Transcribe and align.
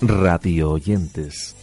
Radio 0.00 0.72
oyentes. 0.72 1.54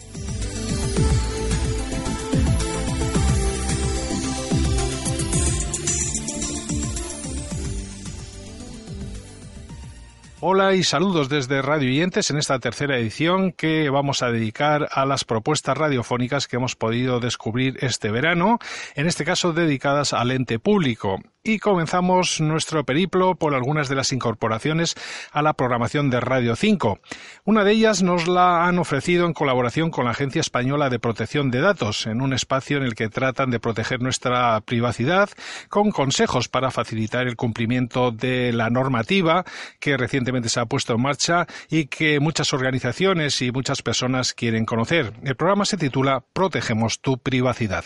Hola 10.47 10.75
y 10.75 10.83
saludos 10.83 11.27
desde 11.27 11.63
Radio 11.63 11.89
Oyentes 11.89 12.29
en 12.29 12.37
esta 12.37 12.59
tercera 12.59 12.99
edición 12.99 13.51
que 13.51 13.89
vamos 13.89 14.21
a 14.21 14.29
dedicar 14.29 14.87
a 14.91 15.03
las 15.07 15.23
propuestas 15.23 15.75
radiofónicas 15.75 16.47
que 16.47 16.57
hemos 16.57 16.75
podido 16.75 17.19
descubrir 17.19 17.83
este 17.83 18.11
verano, 18.11 18.59
en 18.93 19.07
este 19.07 19.25
caso 19.25 19.53
dedicadas 19.53 20.13
al 20.13 20.29
ente 20.29 20.59
público 20.59 21.17
y 21.45 21.59
comenzamos 21.59 22.41
nuestro 22.41 22.83
periplo 22.83 23.35
por 23.35 23.53
algunas 23.53 23.87
de 23.87 23.95
las 23.95 24.11
incorporaciones 24.11 24.95
a 25.31 25.43
la 25.43 25.53
programación 25.53 26.09
de 26.09 26.19
Radio 26.19 26.55
5. 26.55 26.99
Una 27.45 27.63
de 27.63 27.71
ellas 27.71 28.01
nos 28.01 28.27
la 28.27 28.65
han 28.65 28.79
ofrecido 28.79 29.27
en 29.27 29.33
colaboración 29.33 29.91
con 29.91 30.05
la 30.05 30.11
Agencia 30.11 30.41
Española 30.41 30.89
de 30.89 30.99
Protección 30.99 31.51
de 31.51 31.61
Datos, 31.61 32.07
en 32.07 32.21
un 32.21 32.33
espacio 32.33 32.77
en 32.77 32.83
el 32.83 32.95
que 32.95 33.09
tratan 33.09 33.51
de 33.51 33.59
proteger 33.59 34.01
nuestra 34.01 34.59
privacidad 34.61 35.29
con 35.69 35.91
consejos 35.91 36.49
para 36.49 36.71
facilitar 36.71 37.27
el 37.27 37.35
cumplimiento 37.35 38.11
de 38.11 38.51
la 38.51 38.71
normativa 38.71 39.45
que 39.79 39.97
recientemente 39.97 40.49
se 40.49 40.59
ha 40.59 40.65
puesto 40.65 40.95
en 40.95 41.01
marcha 41.03 41.45
y 41.69 41.85
que 41.85 42.19
muchas 42.19 42.53
organizaciones 42.53 43.39
y 43.43 43.51
muchas 43.51 43.83
personas 43.83 44.33
quieren 44.33 44.65
conocer. 44.65 45.13
El 45.23 45.35
programa 45.35 45.65
se 45.65 45.77
titula 45.77 46.23
Protegemos 46.33 47.01
tu 47.01 47.19
privacidad. 47.19 47.85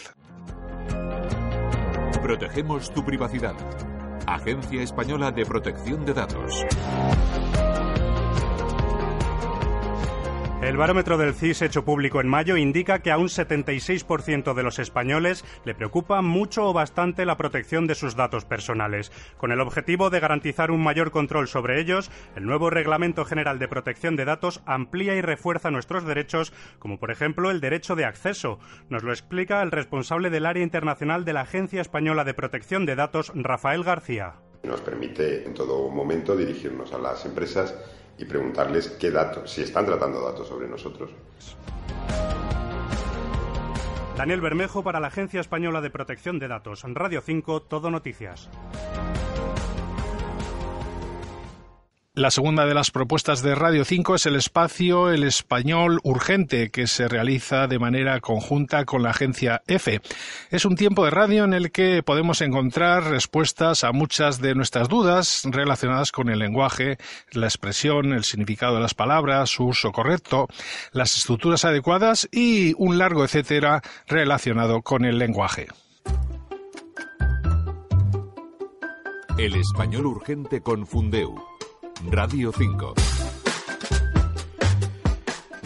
Protegemos 2.30 2.94
tu 2.94 3.04
privacidad. 3.04 3.56
Agencia 4.28 4.84
Española 4.84 5.32
de 5.32 5.48
Protección 5.48 6.06
de 6.06 6.14
Datos. 6.14 6.64
El 10.62 10.76
barómetro 10.76 11.18
del 11.18 11.34
CIS 11.34 11.62
hecho 11.62 11.86
público 11.86 12.20
en 12.20 12.28
mayo 12.28 12.58
indica 12.58 13.00
que 13.00 13.12
a 13.12 13.18
un 13.18 13.30
76% 13.30 14.54
de 14.54 14.62
los 14.62 14.78
españoles 14.78 15.46
le 15.64 15.74
preocupa 15.74 16.22
mucho 16.22 16.68
o 16.68 16.74
bastante 16.74 17.26
la 17.26 17.38
protección 17.38 17.88
de 17.88 17.96
sus 17.96 18.18
datos 18.18 18.44
personales. 18.44 19.10
Con 19.38 19.54
el 19.54 19.62
objetivo 19.62 20.10
de 20.10 20.20
garantizar 20.20 20.70
un 20.72 20.84
mayor 20.84 21.12
control 21.12 21.48
sobre 21.48 21.80
ellos, 21.80 22.12
el 22.36 22.46
nuevo 22.46 22.70
Reglamento 22.70 23.24
General 23.24 23.58
de 23.58 23.70
Protección 23.70 24.18
de 24.18 24.26
Datos 24.26 24.62
amplía 24.66 25.16
y 25.16 25.22
refuerza 25.22 25.72
nuestros 25.72 26.04
derechos, 26.04 26.52
como 26.78 27.00
por 27.00 27.10
ejemplo 27.10 27.52
el 27.52 27.62
derecho 27.62 27.96
de 27.96 28.04
acceso. 28.04 28.60
Nos 28.90 29.04
lo 29.04 29.12
explica 29.12 29.62
el 29.64 29.72
responsable 29.72 30.30
del 30.30 30.46
área 30.46 30.62
internacional 30.62 31.24
de 31.24 31.34
la 31.34 31.42
Agencia 31.42 31.80
Española 31.80 32.26
de 32.26 32.34
Protección 32.34 32.86
de 32.86 32.98
Datos, 32.98 33.32
Rafael 33.34 33.86
García. 33.86 34.36
Nos 34.64 34.82
permite 34.82 35.46
en 35.46 35.54
todo 35.54 35.90
momento 35.90 36.36
dirigirnos 36.36 36.94
a 36.94 37.00
las 37.00 37.26
empresas 37.26 37.74
y 38.20 38.26
preguntarles 38.26 38.90
qué 39.00 39.10
datos, 39.10 39.50
si 39.50 39.62
están 39.62 39.86
tratando 39.86 40.22
datos 40.22 40.48
sobre 40.48 40.68
nosotros. 40.68 41.10
Daniel 44.18 44.42
Bermejo 44.42 44.84
para 44.84 45.00
la 45.00 45.08
Agencia 45.08 45.40
Española 45.40 45.80
de 45.80 45.90
Protección 45.90 46.40
de 46.40 46.50
Datos. 46.50 46.84
Radio 46.84 47.22
5, 47.22 47.62
Todo 47.62 47.90
Noticias. 47.90 48.50
La 52.20 52.32
segunda 52.32 52.66
de 52.66 52.74
las 52.74 52.92
propuestas 52.92 53.42
de 53.44 53.56
Radio 53.56 53.86
5 53.86 54.16
es 54.16 54.26
el 54.26 54.36
espacio 54.36 55.10
El 55.10 55.24
Español 55.24 56.02
Urgente, 56.04 56.70
que 56.70 56.86
se 56.86 57.08
realiza 57.08 57.68
de 57.68 57.80
manera 57.80 58.20
conjunta 58.20 58.84
con 58.84 59.04
la 59.04 59.12
agencia 59.12 59.62
EFE. 59.68 60.02
Es 60.52 60.66
un 60.66 60.76
tiempo 60.76 61.06
de 61.06 61.12
radio 61.12 61.46
en 61.46 61.54
el 61.54 61.72
que 61.72 62.04
podemos 62.04 62.42
encontrar 62.42 63.06
respuestas 63.06 63.86
a 63.86 63.94
muchas 63.94 64.42
de 64.42 64.54
nuestras 64.54 64.90
dudas 64.90 65.44
relacionadas 65.46 66.12
con 66.12 66.28
el 66.28 66.40
lenguaje, 66.40 66.98
la 67.32 67.46
expresión, 67.48 68.12
el 68.12 68.26
significado 68.26 68.76
de 68.76 68.82
las 68.82 68.96
palabras, 68.96 69.52
su 69.52 69.68
uso 69.68 69.94
correcto, 69.94 70.50
las 70.92 71.16
estructuras 71.16 71.64
adecuadas 71.64 72.28
y 72.34 72.74
un 72.78 72.98
largo 72.98 73.24
etcétera 73.24 73.82
relacionado 74.08 74.82
con 74.82 75.06
el 75.06 75.20
lenguaje. 75.20 75.68
El 79.38 79.56
Español 79.56 80.06
Urgente 80.08 80.60
con 80.60 80.86
Fundeu 80.86 81.49
Radio 82.08 82.52
5. 82.56 82.94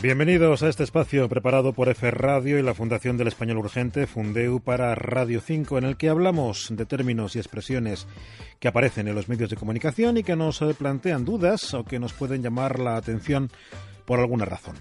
Bienvenidos 0.02 0.64
a 0.64 0.68
este 0.68 0.84
espacio 0.84 1.30
preparado 1.30 1.74
por 1.74 1.90
F 1.90 2.10
Radio 2.10 2.58
y 2.58 2.64
la 2.64 2.74
Fundación 2.74 3.18
del 3.18 3.28
Español 3.28 3.60
Urgente, 3.60 4.08
Fundeu, 4.08 4.60
para 4.60 4.96
Radio 4.96 5.40
5, 5.40 5.78
en 5.78 5.84
el 5.84 5.96
que 5.96 6.10
hablamos 6.10 6.70
de 6.72 6.86
términos 6.88 7.36
y 7.36 7.40
expresiones 7.40 8.08
que 8.60 8.68
aparecen 8.68 9.08
en 9.08 9.16
los 9.16 9.30
medios 9.30 9.52
de 9.52 9.58
comunicación 9.58 10.18
y 10.18 10.24
que 10.24 10.36
nos 10.36 10.60
plantean 10.78 11.24
dudas 11.24 11.74
o 11.76 11.86
que 11.86 12.00
nos 12.00 12.14
pueden 12.14 12.42
llamar 12.42 12.80
la 12.80 12.98
atención 12.98 13.50
por 14.06 14.20
alguna 14.20 14.46
razón. 14.46 14.76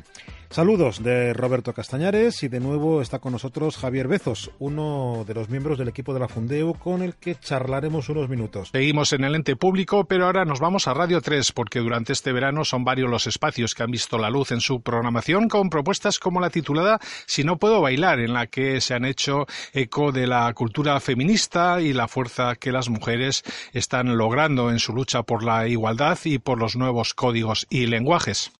Saludos 0.52 1.02
de 1.02 1.32
Roberto 1.32 1.72
Castañares 1.72 2.42
y 2.42 2.48
de 2.48 2.60
nuevo 2.60 3.00
está 3.00 3.20
con 3.20 3.32
nosotros 3.32 3.78
Javier 3.78 4.06
Bezos, 4.06 4.50
uno 4.58 5.24
de 5.26 5.32
los 5.32 5.48
miembros 5.48 5.78
del 5.78 5.88
equipo 5.88 6.12
de 6.12 6.20
la 6.20 6.28
Fundeo 6.28 6.74
con 6.74 7.00
el 7.00 7.14
que 7.14 7.36
charlaremos 7.36 8.10
unos 8.10 8.28
minutos. 8.28 8.68
Seguimos 8.70 9.14
en 9.14 9.24
el 9.24 9.34
ente 9.34 9.56
público, 9.56 10.04
pero 10.04 10.26
ahora 10.26 10.44
nos 10.44 10.60
vamos 10.60 10.86
a 10.86 10.92
Radio 10.92 11.22
3 11.22 11.52
porque 11.52 11.78
durante 11.78 12.12
este 12.12 12.32
verano 12.32 12.66
son 12.66 12.84
varios 12.84 13.08
los 13.08 13.26
espacios 13.26 13.72
que 13.72 13.82
han 13.82 13.90
visto 13.90 14.18
la 14.18 14.28
luz 14.28 14.52
en 14.52 14.60
su 14.60 14.82
programación 14.82 15.48
con 15.48 15.70
propuestas 15.70 16.18
como 16.18 16.38
la 16.38 16.50
titulada 16.50 17.00
Si 17.24 17.44
no 17.44 17.56
puedo 17.56 17.80
bailar, 17.80 18.20
en 18.20 18.34
la 18.34 18.46
que 18.46 18.82
se 18.82 18.92
han 18.92 19.06
hecho 19.06 19.46
eco 19.72 20.12
de 20.12 20.26
la 20.26 20.52
cultura 20.52 21.00
feminista 21.00 21.80
y 21.80 21.94
la 21.94 22.08
fuerza 22.08 22.56
que 22.56 22.72
las 22.72 22.90
mujeres 22.90 23.42
están 23.72 24.18
logrando 24.18 24.70
en 24.70 24.80
su 24.80 24.92
lucha 24.92 25.22
por 25.22 25.44
la 25.44 25.66
igualdad 25.66 26.18
y 26.24 26.38
por 26.38 26.58
los 26.58 26.76
nuevos 26.76 27.14
códigos 27.14 27.66
y 27.70 27.86
lenguajes. 27.86 28.52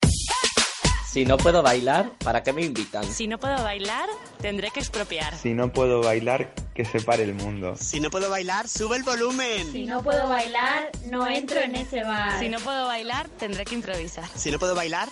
Si 1.12 1.27
no 1.27 1.37
puedo 1.37 1.62
bailar, 1.62 2.11
¿para 2.25 2.43
qué 2.43 2.55
me 2.55 2.65
invitan? 2.65 3.05
Si 3.05 3.28
no 3.28 3.37
puedo 3.37 3.62
bailar, 3.62 4.09
tendré 4.41 4.71
que 4.71 4.81
expropiar. 4.81 5.37
Si 5.37 5.53
no 5.53 5.71
puedo 5.71 6.00
bailar, 6.00 6.55
que 6.75 6.87
se 6.87 7.03
pare 7.03 7.23
el 7.23 7.34
mundo. 7.34 7.77
Si 7.77 8.00
no 8.00 8.09
puedo 8.09 8.31
bailar, 8.31 8.67
sube 8.67 8.97
el 8.97 9.03
volumen. 9.03 9.71
Si 9.73 9.84
no 9.84 10.03
puedo 10.03 10.27
bailar, 10.27 10.91
no 11.11 11.27
entro 11.28 11.61
en 11.61 11.75
ese 11.75 12.03
bar. 12.03 12.39
Si 12.39 12.49
no 12.49 12.59
puedo 12.61 12.87
bailar, 12.87 13.28
tendré 13.28 13.67
que 13.67 13.75
improvisar. 13.75 14.27
Si 14.34 14.50
no 14.50 14.59
puedo 14.59 14.75
bailar, 14.75 15.11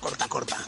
corta, 0.00 0.28
corta. 0.28 0.58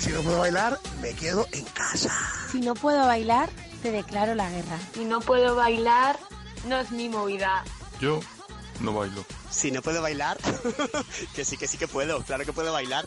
Si 0.00 0.10
no 0.10 0.22
puedo 0.22 0.40
bailar, 0.40 0.80
me 1.00 1.12
quedo 1.12 1.46
en 1.52 1.64
casa. 1.66 2.10
Si 2.50 2.58
no 2.58 2.74
puedo 2.74 3.06
bailar, 3.06 3.48
te 3.80 3.92
declaro 3.92 4.34
la 4.34 4.50
guerra. 4.50 4.76
Si 4.92 5.04
no 5.04 5.20
puedo 5.20 5.54
bailar, 5.54 6.18
no 6.66 6.80
es 6.80 6.90
mi 6.90 7.08
movida. 7.08 7.62
Yo 8.00 8.18
no 8.80 8.92
bailo. 8.92 9.24
Si 9.50 9.70
no 9.70 9.82
puedo 9.82 10.02
bailar, 10.02 10.38
que 11.34 11.44
sí, 11.44 11.56
que 11.56 11.66
sí 11.66 11.78
que 11.78 11.88
puedo, 11.88 12.22
claro 12.22 12.44
que 12.44 12.52
puedo 12.52 12.72
bailar. 12.72 13.06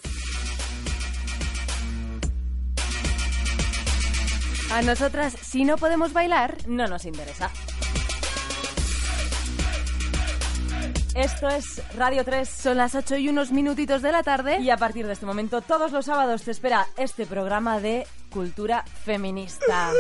A 4.72 4.81
nosotras, 4.81 5.36
si 5.42 5.66
no 5.66 5.78
podemos 5.78 6.14
bailar, 6.14 6.58
no 6.68 6.88
nos 6.88 7.06
interesa. 7.06 7.52
Esto 11.16 11.48
es 11.48 11.80
Radio 11.96 12.26
3, 12.26 12.50
son 12.50 12.78
las 12.78 12.96
8 12.96 13.18
y 13.18 13.30
unos 13.30 13.52
minutitos 13.52 14.02
de 14.02 14.12
la 14.12 14.24
tarde 14.24 14.60
y 14.60 14.72
a 14.72 14.78
partir 14.78 15.06
de 15.06 15.14
este 15.14 15.28
momento 15.28 15.62
todos 15.62 15.92
los 15.92 16.06
sábados 16.06 16.42
te 16.42 16.50
espera 16.50 16.88
este 16.98 17.28
programa 17.28 17.80
de 17.80 18.08
cultura 18.33 18.83
feminista. 19.06 19.91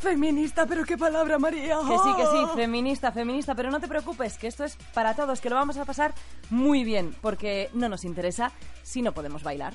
feminista, 0.00 0.66
pero 0.66 0.84
qué 0.84 0.98
palabra, 0.98 1.38
María. 1.38 1.78
Que 1.88 1.98
sí, 1.98 2.14
que 2.16 2.26
sí, 2.26 2.46
feminista, 2.54 3.10
feminista, 3.10 3.54
pero 3.54 3.70
no 3.70 3.80
te 3.80 3.88
preocupes, 3.88 4.36
que 4.36 4.46
esto 4.46 4.64
es 4.64 4.76
para 4.92 5.14
todos, 5.14 5.40
que 5.40 5.48
lo 5.48 5.56
vamos 5.56 5.78
a 5.78 5.84
pasar 5.84 6.12
muy 6.50 6.84
bien, 6.84 7.14
porque 7.22 7.70
no 7.72 7.88
nos 7.88 8.04
interesa 8.04 8.52
si 8.82 9.00
no 9.00 9.12
podemos 9.12 9.42
bailar. 9.42 9.74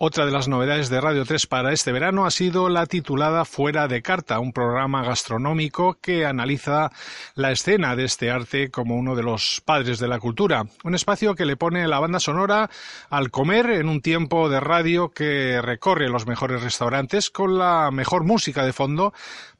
Otra 0.00 0.26
de 0.26 0.30
las 0.30 0.46
novedades 0.46 0.90
de 0.90 1.00
Radio 1.00 1.24
3 1.24 1.48
para 1.48 1.72
este 1.72 1.90
verano 1.90 2.24
ha 2.24 2.30
sido 2.30 2.68
la 2.68 2.86
titulada 2.86 3.44
Fuera 3.44 3.88
de 3.88 4.00
Carta, 4.00 4.38
un 4.38 4.52
programa 4.52 5.02
gastronómico 5.02 5.98
que 6.00 6.24
analiza 6.24 6.92
la 7.34 7.50
escena 7.50 7.96
de 7.96 8.04
este 8.04 8.30
arte 8.30 8.70
como 8.70 8.94
uno 8.94 9.16
de 9.16 9.24
los 9.24 9.60
padres 9.64 9.98
de 9.98 10.06
la 10.06 10.20
cultura. 10.20 10.66
Un 10.84 10.94
espacio 10.94 11.34
que 11.34 11.44
le 11.44 11.56
pone 11.56 11.88
la 11.88 11.98
banda 11.98 12.20
sonora 12.20 12.70
al 13.10 13.32
comer 13.32 13.70
en 13.70 13.88
un 13.88 14.00
tiempo 14.00 14.48
de 14.48 14.60
radio 14.60 15.08
que 15.08 15.60
recorre 15.60 16.08
los 16.08 16.28
mejores 16.28 16.62
restaurantes 16.62 17.28
con 17.28 17.58
la 17.58 17.90
mejor 17.90 18.22
música 18.22 18.64
de 18.64 18.72
fondo 18.72 19.12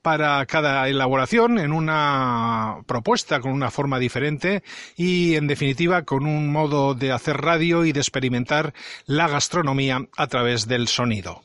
para 0.09 0.47
cada 0.47 0.89
elaboración 0.89 1.59
en 1.59 1.71
una 1.71 2.79
propuesta 2.87 3.41
con 3.41 3.53
una 3.53 3.71
forma 3.71 3.99
diferente 3.99 4.63
y 4.97 5.35
en 5.35 5.47
definitiva 5.47 6.05
con 6.05 6.25
un 6.25 6.51
modo 6.51 6.95
de 6.95 7.13
hacer 7.13 7.37
radio 7.37 7.85
y 7.85 7.93
de 7.93 8.01
experimentar 8.01 8.73
la 9.05 9.29
gastronomía 9.29 10.01
a 10.17 10.27
través 10.27 10.67
del 10.67 10.89
sonido. 10.89 11.43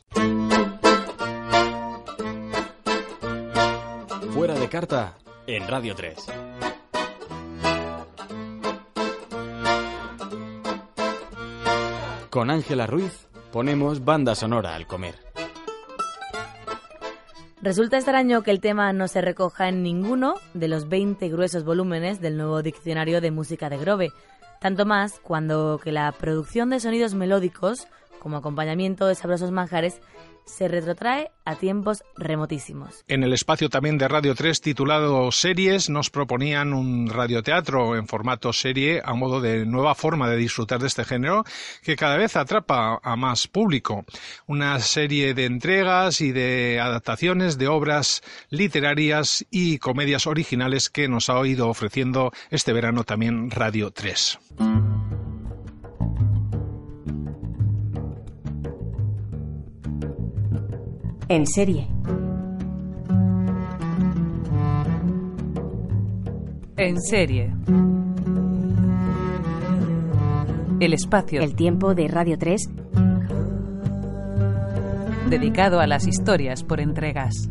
Fuera 4.32 4.54
de 4.54 4.68
carta 4.70 5.18
en 5.46 5.68
Radio 5.68 5.94
3. 5.94 6.16
Con 12.30 12.50
Ángela 12.50 12.86
Ruiz 12.86 13.28
ponemos 13.52 14.06
banda 14.06 14.34
sonora 14.34 14.74
al 14.74 14.86
comer. 14.86 15.33
Resulta 17.64 17.96
extraño 17.96 18.42
que 18.42 18.50
el 18.50 18.60
tema 18.60 18.92
no 18.92 19.08
se 19.08 19.22
recoja 19.22 19.70
en 19.70 19.82
ninguno 19.82 20.34
de 20.52 20.68
los 20.68 20.86
20 20.90 21.30
gruesos 21.30 21.64
volúmenes 21.64 22.20
del 22.20 22.36
nuevo 22.36 22.60
diccionario 22.60 23.22
de 23.22 23.30
música 23.30 23.70
de 23.70 23.78
Grove, 23.78 24.12
tanto 24.60 24.84
más 24.84 25.18
cuando 25.20 25.80
que 25.82 25.90
la 25.90 26.12
producción 26.12 26.68
de 26.68 26.78
sonidos 26.78 27.14
melódicos 27.14 27.88
como 28.18 28.36
acompañamiento 28.36 29.06
de 29.06 29.14
sabrosos 29.14 29.50
manjares 29.50 30.02
se 30.44 30.68
retrotrae 30.68 31.30
a 31.44 31.56
tiempos 31.56 32.02
remotísimos. 32.16 33.04
En 33.08 33.22
el 33.22 33.32
espacio 33.32 33.68
también 33.68 33.98
de 33.98 34.08
Radio 34.08 34.34
3 34.34 34.60
titulado 34.60 35.30
Series 35.32 35.90
nos 35.90 36.10
proponían 36.10 36.72
un 36.72 37.08
radioteatro 37.08 37.96
en 37.96 38.06
formato 38.06 38.52
serie 38.52 39.02
a 39.04 39.14
modo 39.14 39.40
de 39.40 39.66
nueva 39.66 39.94
forma 39.94 40.28
de 40.28 40.36
disfrutar 40.36 40.80
de 40.80 40.86
este 40.86 41.04
género 41.04 41.44
que 41.82 41.96
cada 41.96 42.16
vez 42.16 42.36
atrapa 42.36 43.00
a 43.02 43.16
más 43.16 43.48
público. 43.48 44.04
Una 44.46 44.78
serie 44.80 45.34
de 45.34 45.44
entregas 45.44 46.20
y 46.20 46.32
de 46.32 46.80
adaptaciones 46.80 47.58
de 47.58 47.68
obras 47.68 48.22
literarias 48.50 49.44
y 49.50 49.78
comedias 49.78 50.26
originales 50.26 50.90
que 50.90 51.08
nos 51.08 51.28
ha 51.28 51.46
ido 51.46 51.68
ofreciendo 51.68 52.32
este 52.50 52.72
verano 52.72 53.04
también 53.04 53.50
Radio 53.50 53.90
3. 53.90 54.38
En 61.34 61.46
serie. 61.48 61.88
En 66.76 67.00
serie. 67.02 67.52
El 70.78 70.92
espacio. 70.92 71.42
El 71.42 71.56
tiempo 71.56 71.96
de 71.96 72.06
Radio 72.06 72.38
3. 72.38 72.70
Dedicado 75.28 75.80
a 75.80 75.88
las 75.88 76.06
historias 76.06 76.62
por 76.62 76.80
entregas. 76.80 77.48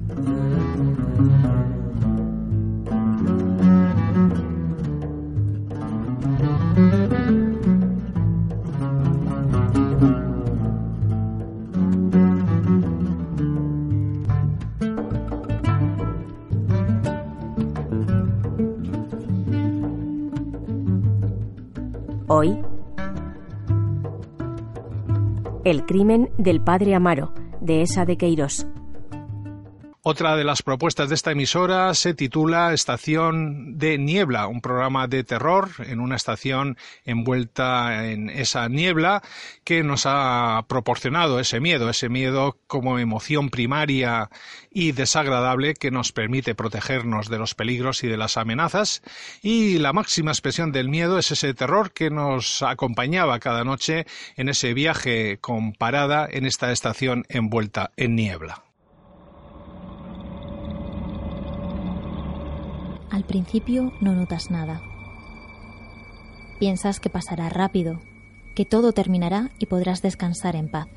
Crimen 25.86 26.30
del 26.38 26.62
padre 26.62 26.96
Amaro, 26.96 27.34
de 27.62 27.82
Esa 27.82 28.06
de 28.06 28.18
Queiros. 28.18 28.66
Otra 30.06 30.36
de 30.36 30.44
las 30.44 30.64
propuestas 30.64 31.08
de 31.08 31.16
esta 31.16 31.32
emisora 31.32 31.94
se 31.94 32.14
titula 32.14 32.74
Estación 32.74 33.78
de 33.78 33.98
Niebla, 33.98 34.48
un 34.48 34.60
programa 34.60 35.08
de 35.08 35.24
terror 35.24 35.70
en 35.80 36.02
una 36.02 36.18
estación 36.18 36.78
envuelta 37.06 38.10
en 38.12 38.30
esa 38.30 38.68
niebla 38.68 39.24
que 39.64 39.82
nos 39.82 40.04
ha 40.06 40.66
proporcionado 40.68 41.40
ese 41.40 41.62
miedo, 41.62 41.90
ese 41.90 42.10
miedo 42.10 42.58
como 42.68 43.00
emoción 43.00 43.50
primaria 43.50 44.30
y 44.70 44.92
desagradable 44.92 45.74
que 45.74 45.90
nos 45.90 46.12
permite 46.12 46.54
protegernos 46.54 47.30
de 47.30 47.38
los 47.38 47.56
peligros 47.56 48.04
y 48.04 48.10
de 48.10 48.18
las 48.18 48.36
amenazas. 48.36 49.04
Y 49.42 49.78
la 49.78 49.94
máxima 49.94 50.32
expresión 50.32 50.74
del 50.74 50.90
miedo 50.90 51.18
es 51.18 51.32
ese 51.32 51.54
terror 51.54 51.94
que 51.94 52.10
nos 52.10 52.62
acompañaba 52.62 53.40
cada 53.40 53.64
noche 53.64 54.06
en 54.36 54.50
ese 54.50 54.74
viaje 54.74 55.38
con 55.40 55.72
parada 55.72 56.28
en 56.30 56.46
esta 56.46 56.74
estación 56.74 57.24
envuelta 57.30 57.92
en 57.96 58.18
niebla. 58.18 58.64
Al 63.14 63.26
principio 63.26 63.94
no 64.02 64.14
notas 64.14 64.50
nada. 64.50 64.82
Piensas 66.58 67.00
que 67.00 67.12
pasará 67.12 67.48
rápido, 67.48 68.02
que 68.56 68.66
todo 68.66 68.92
terminará 68.92 69.52
y 69.60 69.68
podrás 69.68 70.02
descansar 70.02 70.56
en 70.56 70.68
paz. 70.68 70.88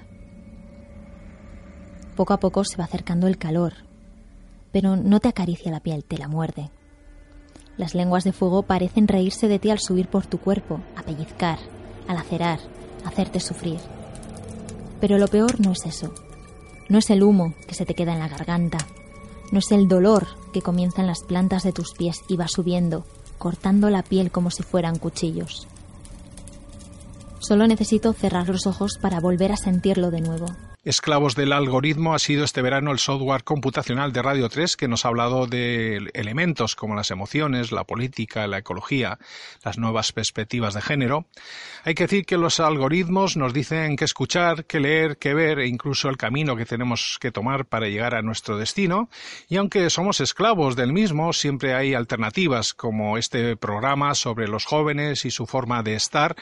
Poco 2.17 2.33
a 2.33 2.41
poco 2.41 2.65
se 2.65 2.79
va 2.79 2.85
acercando 2.85 3.27
el 3.27 3.37
calor, 3.37 3.75
pero 4.73 4.97
no 4.97 5.21
te 5.21 5.29
acaricia 5.29 5.71
la 5.71 5.81
piel, 5.81 6.05
te 6.05 6.17
la 6.17 6.27
muerde. 6.27 6.71
Las 7.77 7.95
lenguas 7.95 8.25
de 8.25 8.33
fuego 8.33 8.63
parecen 8.63 9.09
reírse 9.09 9.47
de 9.47 9.59
ti 9.59 9.69
al 9.69 9.79
subir 9.79 10.09
por 10.09 10.25
tu 10.25 10.39
cuerpo, 10.39 10.81
a 10.97 11.03
pellizcar, 11.03 11.59
a 12.09 12.15
lacerar, 12.15 12.61
a 13.05 13.09
hacerte 13.09 13.41
sufrir. 13.41 13.81
Pero 15.03 15.19
lo 15.19 15.29
peor 15.29 15.61
no 15.61 15.73
es 15.73 15.85
eso. 15.85 16.15
No 16.89 16.97
es 16.97 17.11
el 17.11 17.23
humo 17.23 17.53
que 17.69 17.75
se 17.75 17.85
te 17.85 17.93
queda 17.93 18.15
en 18.15 18.21
la 18.21 18.29
garganta, 18.29 18.79
no 19.53 19.59
es 19.59 19.71
el 19.73 19.89
dolor 19.89 20.27
que 20.53 20.63
comienza 20.63 21.01
en 21.01 21.07
las 21.07 21.23
plantas 21.23 21.63
de 21.63 21.73
tus 21.73 21.93
pies 21.93 22.23
y 22.29 22.37
va 22.37 22.49
subiendo, 22.49 23.05
cortando 23.39 23.91
la 23.91 24.03
piel 24.03 24.31
como 24.31 24.51
si 24.51 24.63
fueran 24.63 24.99
cuchillos. 24.99 25.67
Solo 27.39 27.67
necesito 27.67 28.13
cerrar 28.13 28.49
los 28.49 28.67
ojos 28.67 28.99
para 29.01 29.21
volver 29.21 29.53
a 29.53 29.57
sentirlo 29.57 30.11
de 30.11 30.21
nuevo. 30.21 30.47
Esclavos 30.87 31.35
del 31.35 31.53
algoritmo 31.53 32.15
ha 32.15 32.21
sido 32.21 32.45
este 32.45 32.63
verano 32.63 32.93
el 32.93 33.01
software 33.01 33.43
computacional 33.43 34.13
de 34.13 34.23
Radio 34.23 34.49
3 34.49 34.77
que 34.77 34.87
nos 34.87 35.05
ha 35.05 35.09
hablado 35.09 35.49
de 35.49 35.97
elementos 36.15 36.77
como 36.77 36.95
las 36.95 37.11
emociones, 37.11 37.73
la 37.73 37.83
política, 37.83 38.47
la 38.47 38.59
ecología, 38.59 39.19
las 39.65 39.79
nuevas 39.79 40.13
perspectivas 40.13 40.75
de 40.75 40.83
género. 40.83 41.27
Hay 41.83 41.95
que 41.95 42.05
decir 42.05 42.25
que 42.25 42.37
los 42.37 42.61
algoritmos 42.61 43.37
nos 43.37 43.53
dicen 43.53 43.97
qué 43.97 44.05
escuchar, 44.05 44.65
qué 44.67 44.79
leer, 44.79 45.17
qué 45.17 45.35
ver 45.35 45.59
e 45.59 45.67
incluso 45.67 46.09
el 46.09 46.17
camino 46.17 46.55
que 46.55 46.67
tenemos 46.67 47.19
que 47.21 47.33
tomar 47.33 47.67
para 47.67 47.89
llegar 47.89 48.15
a 48.15 48.23
nuestro 48.23 48.57
destino. 48.57 49.09
Y 49.49 49.57
aunque 49.57 49.91
somos 49.91 50.21
esclavos 50.21 50.77
del 50.77 50.93
mismo, 50.93 51.33
siempre 51.33 51.75
hay 51.75 51.95
alternativas 51.95 52.75
como 52.75 53.19
este 53.19 53.57
programa 53.57 54.15
sobre 54.15 54.47
los 54.47 54.65
jóvenes 54.65 55.25
y 55.25 55.33
su 55.33 55.47
forma 55.47 55.83
de 55.83 55.97
estar 55.97 56.37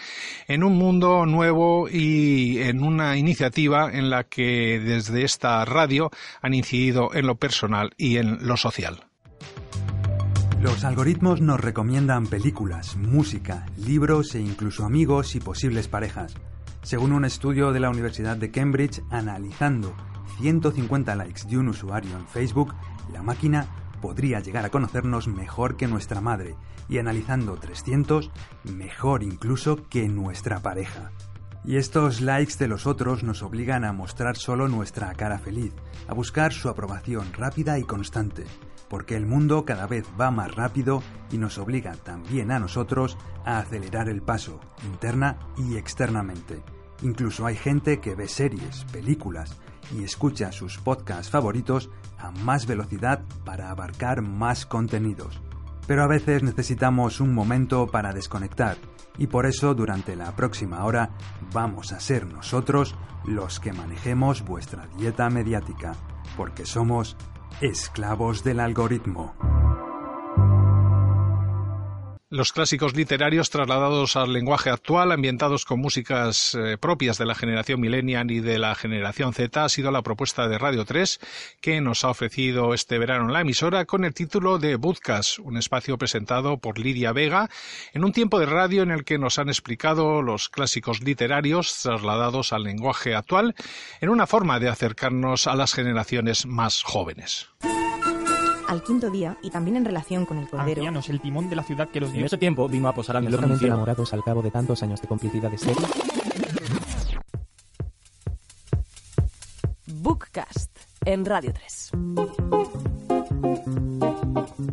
en 0.49 0.65
un 0.65 0.77
mundo 0.77 1.25
nuevo 1.25 1.89
y 1.89 2.61
en 2.61 2.83
una 2.83 3.17
iniciativa 3.17 3.91
en 3.91 4.11
la 4.11 4.25
que 4.25 4.34
que 4.35 4.81
desde 4.81 5.25
esta 5.25 5.64
radio 5.64 6.11
han 6.43 6.55
incidido 6.55 7.14
en 7.14 7.26
lo 7.26 7.37
personal 7.37 7.93
y 7.97 8.17
en 8.17 8.47
lo 8.47 8.57
social. 8.57 9.05
Los 10.61 10.85
algoritmos 10.85 11.43
nos 11.43 11.61
recomiendan 11.61 12.26
películas, 12.26 12.97
música, 12.97 13.67
libros 13.76 14.35
e 14.35 14.41
incluso 14.41 14.85
amigos 14.85 15.35
y 15.35 15.41
posibles 15.41 15.88
parejas. 15.88 16.35
Según 16.83 17.12
un 17.12 17.25
estudio 17.25 17.73
de 17.73 17.81
la 17.81 17.91
Universidad 17.91 18.37
de 18.37 18.50
Cambridge, 18.50 19.03
analizando 19.11 19.95
150 20.41 21.14
likes 21.17 21.43
de 21.49 21.59
un 21.59 21.69
usuario 21.69 22.17
en 22.17 22.26
Facebook, 22.26 22.75
la 23.12 23.23
máquina 23.23 23.67
podría 24.00 24.41
llegar 24.41 24.64
a 24.64 24.71
conocernos 24.71 25.29
mejor 25.29 25.76
que 25.76 25.87
nuestra 25.87 26.21
madre 26.21 26.57
y 26.88 26.99
analizando 26.99 27.57
300, 27.57 28.31
mejor 28.64 29.23
incluso 29.23 29.88
que 29.88 30.09
nuestra 30.09 30.61
pareja. 30.61 31.11
Y 31.66 31.76
estos 31.76 32.21
likes 32.21 32.56
de 32.59 32.68
los 32.68 32.87
otros 32.87 33.23
nos 33.23 33.42
obligan 33.42 33.85
a 33.85 33.92
mostrar 33.92 34.37
solo 34.37 34.68
nuestra 34.68 35.14
cara 35.14 35.38
feliz, 35.38 35.73
a 36.06 36.12
buscar 36.12 36.52
su 36.52 36.68
aprobación 36.68 37.33
rápida 37.33 37.78
y 37.78 37.85
constante, 37.85 38.44
porque 38.88 39.16
el 39.16 39.25
mundo 39.25 39.64
cada 39.64 39.87
vez 39.87 40.04
va 40.21 40.30
más 40.30 40.54
rápido 40.54 41.02
y 41.33 41.38
nos 41.38 41.56
obliga 41.56 41.92
también 41.94 42.50
a 42.50 42.59
nosotros 42.59 43.16
a 43.47 43.59
acelerar 43.59 44.11
el 44.11 44.21
paso, 44.21 44.61
interna 44.85 45.38
y 45.56 45.76
externamente. 45.76 46.62
Incluso 47.02 47.47
hay 47.47 47.56
gente 47.56 47.99
que 47.99 48.14
ve 48.14 48.28
series, 48.28 48.85
películas 48.92 49.56
y 49.97 50.04
escucha 50.04 50.52
sus 50.52 50.78
podcasts 50.78 51.30
favoritos 51.30 51.90
a 52.18 52.30
más 52.30 52.66
velocidad 52.66 53.23
para 53.44 53.71
abarcar 53.71 54.21
más 54.21 54.66
contenidos. 54.66 55.40
Pero 55.87 56.03
a 56.03 56.07
veces 56.07 56.43
necesitamos 56.43 57.21
un 57.21 57.35
momento 57.35 57.87
para 57.87 58.12
desconectar 58.12 58.76
y 59.19 59.26
por 59.26 59.47
eso 59.47 59.75
durante 59.75 60.17
la 60.17 60.35
próxima 60.35 60.85
hora 60.85 61.11
vamos 61.53 61.93
a 61.93 62.00
ser 62.00 62.26
nosotros 62.26 62.95
los 63.25 63.61
que 63.61 63.73
manejemos 63.73 64.45
vuestra 64.45 64.88
dieta 64.99 65.29
mediática, 65.31 65.95
porque 66.37 66.67
somos 66.67 67.17
esclavos 67.61 68.45
del 68.45 68.61
algoritmo. 68.61 69.54
Los 72.35 72.53
clásicos 72.53 72.97
literarios 72.97 73.49
trasladados 73.49 74.17
al 74.17 74.33
lenguaje 74.33 74.69
actual, 74.69 75.12
ambientados 75.12 75.64
con 75.64 75.79
músicas 75.79 76.57
eh, 76.57 76.76
propias 76.76 77.17
de 77.17 77.26
la 77.26 77.37
generación 77.37 77.81
millennial 77.81 78.29
y 78.33 78.41
de 78.41 78.59
la 78.59 78.75
generación 78.75 79.33
Z, 79.33 79.62
ha 79.62 79.69
sido 79.69 79.93
la 79.93 80.03
propuesta 80.03 80.49
de 80.49 80.59
Radio 80.59 80.85
3 80.85 81.21
que 81.61 81.81
nos 81.81 82.03
ha 82.03 82.09
ofrecido 82.09 82.75
este 82.75 82.99
verano 82.99 83.29
la 83.29 83.43
emisora 83.43 83.85
con 83.85 84.05
el 84.05 84.14
título 84.14 84.59
de 84.59 84.75
Budcast, 84.75 85.38
un 85.38 85.57
espacio 85.59 85.97
presentado 85.97 86.59
por 86.59 86.81
Lidia 86.81 87.12
Vega 87.12 87.49
en 87.93 88.03
un 88.03 88.11
tiempo 88.11 88.41
de 88.41 88.47
radio 88.47 88.83
en 88.83 88.91
el 88.91 89.05
que 89.05 89.17
nos 89.17 89.38
han 89.38 89.49
explicado 89.49 90.21
los 90.21 90.49
clásicos 90.49 91.05
literarios 91.05 91.83
trasladados 91.85 92.53
al 92.53 92.64
lenguaje 92.64 93.14
actual 93.14 93.55
en 94.00 94.09
una 94.09 94.26
forma 94.26 94.59
de 94.59 94.71
acercarnos 94.71 95.47
a 95.47 95.55
las 95.55 95.73
generaciones 95.73 96.47
más 96.47 96.83
jóvenes 96.83 97.47
al 98.75 98.83
quinto 98.83 99.11
día 99.11 99.38
y 99.43 99.50
también 99.50 99.76
en 99.76 99.85
relación 99.85 100.26
con 100.26 100.38
el 100.38 100.49
cordero. 100.49 100.83
Ancianos, 100.83 101.09
el 101.09 101.21
timón 101.21 101.49
de 101.49 101.57
la 101.57 101.62
ciudad 101.62 101.88
que 101.88 102.00
los 102.00 102.12
dio. 102.12 102.21
En 102.21 102.26
ese 102.26 102.38
tiempo 102.38 102.69
vino 102.69 102.88
a 102.88 102.93
posar 102.93 103.16
a 103.16 103.21
mi 103.21 103.28
locamente 103.28 103.66
enamorados 103.66 104.12
al 104.12 104.23
cabo 104.23 104.43
de 104.43 104.50
tantos 104.50 104.83
años 104.83 105.00
de 105.00 105.09
complicidad 105.09 105.50
de 105.50 105.59
serie. 105.59 105.87
Bookcast 109.87 110.76
en 111.04 111.25
Radio 111.25 111.52
3. 111.54 111.90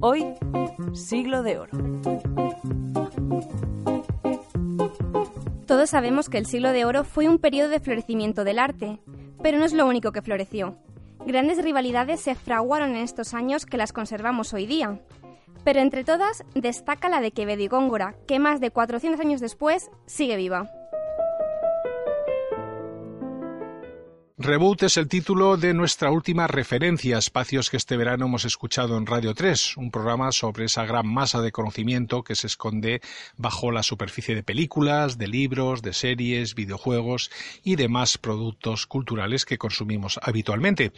Hoy, 0.01 0.25
siglo 0.93 1.43
de 1.43 1.59
oro. 1.59 1.71
Todos 5.67 5.89
sabemos 5.89 6.27
que 6.27 6.37
el 6.37 6.47
siglo 6.47 6.73
de 6.73 6.85
oro 6.85 7.03
fue 7.03 7.29
un 7.29 7.37
periodo 7.37 7.69
de 7.69 7.79
florecimiento 7.79 8.43
del 8.43 8.59
arte, 8.59 8.99
pero 9.41 9.57
no 9.57 9.65
es 9.65 9.73
lo 9.73 9.85
único 9.85 10.11
que 10.11 10.21
floreció. 10.21 10.75
Grandes 11.25 11.63
rivalidades 11.63 12.19
se 12.19 12.33
fraguaron 12.33 12.91
en 12.91 13.03
estos 13.03 13.33
años 13.33 13.65
que 13.65 13.77
las 13.77 13.93
conservamos 13.93 14.53
hoy 14.53 14.65
día. 14.65 14.99
Pero 15.63 15.79
entre 15.79 16.03
todas 16.03 16.43
destaca 16.55 17.09
la 17.09 17.21
de 17.21 17.31
Quevedo 17.31 17.61
y 17.61 17.67
Góngora, 17.67 18.15
que 18.27 18.39
más 18.39 18.59
de 18.59 18.71
400 18.71 19.19
años 19.21 19.39
después 19.39 19.91
sigue 20.07 20.35
viva. 20.35 20.71
Reboot 24.41 24.81
es 24.81 24.97
el 24.97 25.07
título 25.07 25.55
de 25.55 25.75
nuestra 25.75 26.09
última 26.09 26.47
referencia, 26.47 27.19
espacios 27.19 27.69
que 27.69 27.77
este 27.77 27.95
verano 27.95 28.25
hemos 28.25 28.43
escuchado 28.43 28.97
en 28.97 29.05
Radio 29.05 29.35
3, 29.35 29.77
un 29.77 29.91
programa 29.91 30.31
sobre 30.31 30.65
esa 30.65 30.83
gran 30.83 31.05
masa 31.05 31.41
de 31.41 31.51
conocimiento 31.51 32.23
que 32.23 32.33
se 32.33 32.47
esconde 32.47 33.01
bajo 33.37 33.71
la 33.71 33.83
superficie 33.83 34.33
de 34.33 34.41
películas, 34.41 35.19
de 35.19 35.27
libros, 35.27 35.83
de 35.83 35.93
series, 35.93 36.55
videojuegos 36.55 37.29
y 37.63 37.75
demás 37.75 38.17
productos 38.17 38.87
culturales 38.87 39.45
que 39.45 39.59
consumimos 39.59 40.19
habitualmente. 40.23 40.91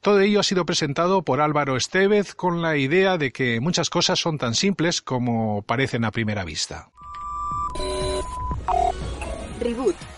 Todo 0.00 0.18
ello 0.18 0.40
ha 0.40 0.44
sido 0.44 0.66
presentado 0.66 1.22
por 1.22 1.40
Álvaro 1.40 1.76
Estevez 1.76 2.34
con 2.34 2.62
la 2.62 2.76
idea 2.76 3.16
de 3.16 3.30
que 3.30 3.60
muchas 3.60 3.90
cosas 3.90 4.18
son 4.18 4.38
tan 4.38 4.56
simples 4.56 5.02
como 5.02 5.62
parecen 5.62 6.04
a 6.04 6.10
primera 6.10 6.44
vista. 6.44 6.90
Reboot 9.60 10.17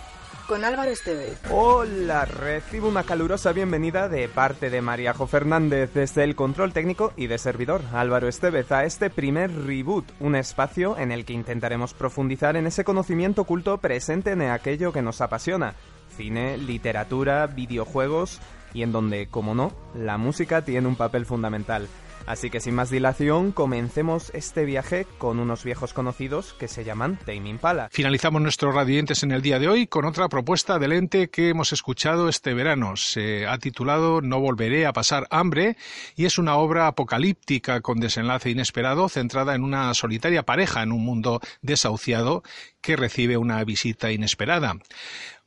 con 0.50 0.64
Álvaro 0.64 0.90
Estevez. 0.90 1.38
Hola, 1.49 2.25
recibo 2.25 2.88
una 2.88 3.04
calurosa 3.04 3.52
bienvenida 3.52 4.09
de 4.09 4.26
parte 4.28 4.69
de 4.69 4.83
Mariajo 4.83 5.28
Fernández 5.28 5.92
desde 5.95 6.25
el 6.25 6.35
control 6.35 6.73
técnico 6.73 7.12
y 7.16 7.28
de 7.28 7.38
servidor 7.38 7.83
Álvaro 7.92 8.26
Estevez 8.26 8.73
a 8.73 8.85
este 8.85 9.11
primer 9.11 9.52
reboot, 9.64 10.11
un 10.19 10.35
espacio 10.35 10.99
en 10.99 11.12
el 11.12 11.25
que 11.25 11.35
intentaremos 11.35 11.95
profundizar 11.95 12.57
en 12.57 12.66
ese 12.66 12.83
conocimiento 12.83 13.42
oculto 13.42 13.78
presente 13.78 14.33
en 14.33 14.42
aquello 14.42 14.92
que 14.92 15.02
nos 15.02 15.21
apasiona, 15.21 15.75
cine, 16.16 16.59
literatura, 16.59 17.47
videojuegos 17.47 18.40
y 18.75 18.83
en 18.83 18.90
donde, 18.90 19.28
como 19.28 19.54
no, 19.54 19.71
la 19.95 20.19
música 20.19 20.64
tiene 20.64 20.88
un 20.88 20.97
papel 20.97 21.26
fundamental. 21.26 21.87
Así 22.27 22.50
que 22.50 22.61
sin 22.61 22.75
más 22.75 22.91
dilación, 22.91 23.53
comencemos 23.53 24.31
este 24.35 24.65
viaje 24.65 25.07
con 25.19 25.41
unos 25.41 25.65
viejos 25.65 25.93
conocidos 25.93 26.55
que 26.55 26.69
se 26.69 26.85
llaman 26.85 27.19
Tame 27.25 27.49
Impala. 27.49 27.89
Finalizamos 27.91 28.41
nuestros 28.43 28.75
radiantes 28.75 29.23
en 29.23 29.33
el 29.33 29.43
día 29.43 29.59
de 29.59 29.69
hoy 29.69 29.87
con 29.87 30.05
otra 30.05 30.29
propuesta 30.29 30.79
del 30.79 30.93
ente 30.93 31.29
que 31.29 31.49
hemos 31.49 31.73
escuchado 31.73 32.29
este 32.29 32.55
verano. 32.55 32.97
Se 32.97 33.47
ha 33.47 33.59
titulado 33.59 34.21
No 34.21 34.41
volveré 34.41 34.87
a 34.87 34.93
pasar 34.93 35.27
hambre 35.31 35.77
y 36.17 36.27
es 36.27 36.39
una 36.39 36.57
obra 36.57 36.87
apocalíptica 36.87 37.81
con 37.81 38.00
desenlace 38.00 38.50
inesperado 38.50 39.09
centrada 39.09 39.55
en 39.55 39.65
una 39.65 39.93
solitaria 39.95 40.45
pareja 40.45 40.83
en 40.83 40.93
un 40.93 41.05
mundo 41.05 41.41
desahuciado 41.62 42.43
que 42.81 42.97
recibe 42.97 43.37
una 43.37 43.62
visita 43.65 44.11
inesperada. 44.12 44.77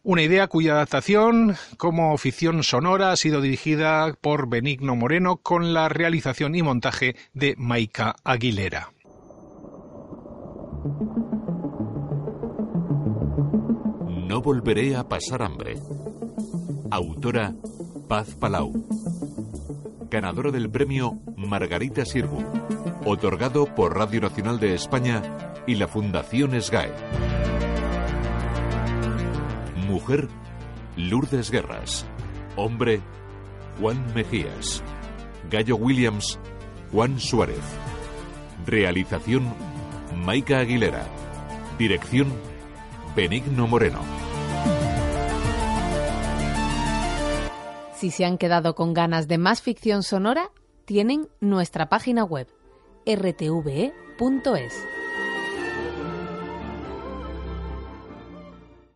Una 0.05 0.21
idea 0.21 0.47
cuya 0.47 0.73
adaptación 0.73 1.55
como 1.77 2.17
ficción 2.17 2.61
sonora 2.63 3.13
ha 3.13 3.15
sido 3.15 3.39
dirigida 3.39 4.13
por 4.19 4.49
Benigno 4.49 4.97
Moreno 4.97 5.37
con 5.37 5.73
la 5.73 5.87
realización 5.87 6.55
y 6.55 6.61
montaje 6.61 7.15
de 7.33 7.55
Maika 7.57 8.17
Aguilera. 8.25 8.91
No 14.27 14.41
volveré 14.41 14.97
a 14.97 15.07
pasar 15.07 15.41
hambre. 15.41 15.77
Autora 16.91 17.53
Paz 18.09 18.35
Palau. 18.35 18.73
Ganadora 20.11 20.51
del 20.51 20.69
premio 20.69 21.21
Margarita 21.37 22.03
Sirbu, 22.03 22.43
otorgado 23.05 23.73
por 23.73 23.95
Radio 23.95 24.19
Nacional 24.19 24.59
de 24.59 24.75
España 24.75 25.21
y 25.65 25.75
la 25.75 25.87
Fundación 25.87 26.61
SGAE. 26.61 27.42
Mujer, 29.93 30.27
Lourdes 30.97 31.51
Guerras. 31.51 32.07
Hombre, 32.55 32.99
Juan 33.79 34.03
Mejías. 34.15 34.83
Gallo 35.51 35.75
Williams, 35.75 36.39
Juan 36.91 37.19
Suárez. 37.19 37.61
Realización, 38.65 39.53
Maika 40.25 40.57
Aguilera. 40.57 41.05
Dirección, 41.77 42.33
Benigno 43.15 43.67
Moreno. 43.67 43.99
Si 47.95 48.09
se 48.09 48.25
han 48.25 48.39
quedado 48.39 48.73
con 48.73 48.95
ganas 48.95 49.27
de 49.27 49.37
más 49.37 49.61
ficción 49.61 50.01
sonora, 50.01 50.49
tienen 50.85 51.29
nuestra 51.39 51.87
página 51.87 52.23
web 52.23 52.47
rtve.es. 53.05 54.73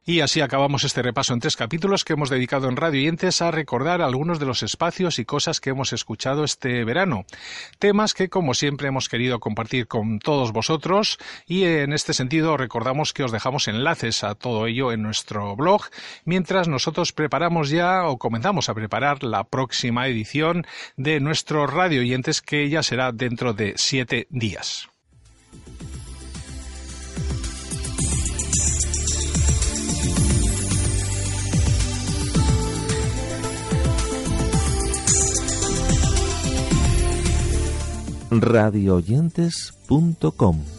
Y 0.09 0.21
así 0.21 0.39
acabamos 0.39 0.85
este 0.85 1.01
repaso 1.01 1.33
en 1.33 1.41
tres 1.41 1.57
capítulos 1.57 2.05
que 2.05 2.13
hemos 2.13 2.29
dedicado 2.29 2.69
en 2.69 2.77
Radio 2.77 3.01
Yentes 3.01 3.41
a 3.41 3.51
recordar 3.51 4.01
algunos 4.01 4.39
de 4.39 4.45
los 4.45 4.63
espacios 4.63 5.19
y 5.19 5.25
cosas 5.25 5.59
que 5.59 5.71
hemos 5.71 5.91
escuchado 5.91 6.45
este 6.45 6.85
verano. 6.85 7.25
Temas 7.77 8.13
que, 8.13 8.29
como 8.29 8.53
siempre, 8.53 8.87
hemos 8.87 9.09
querido 9.09 9.41
compartir 9.41 9.85
con 9.85 10.19
todos 10.19 10.53
vosotros 10.53 11.17
y 11.45 11.65
en 11.65 11.91
este 11.91 12.13
sentido 12.13 12.55
recordamos 12.55 13.11
que 13.11 13.25
os 13.25 13.33
dejamos 13.33 13.67
enlaces 13.67 14.23
a 14.23 14.33
todo 14.35 14.65
ello 14.67 14.93
en 14.93 15.01
nuestro 15.01 15.57
blog 15.57 15.81
mientras 16.23 16.69
nosotros 16.69 17.11
preparamos 17.11 17.69
ya 17.69 18.07
o 18.07 18.17
comenzamos 18.17 18.69
a 18.69 18.75
preparar 18.75 19.25
la 19.25 19.43
próxima 19.43 20.07
edición 20.07 20.65
de 20.95 21.19
nuestro 21.19 21.67
Radio 21.67 21.99
Oyentes 21.99 22.41
que 22.41 22.69
ya 22.69 22.81
será 22.81 23.11
dentro 23.11 23.51
de 23.51 23.73
siete 23.75 24.27
días. 24.29 24.87
radioyentes.com 38.41 40.76